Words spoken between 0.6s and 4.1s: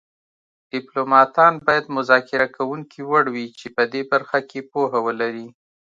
ډیپلوماتان باید مذاکره کوونکي وړ وي چې په دې